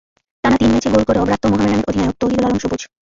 [0.43, 2.81] টানা তিন ম্যাচে গোল করেও ব্রাত্য মোহামেডানের অধিনায়ক তৌহিদুল আলম সবুজ।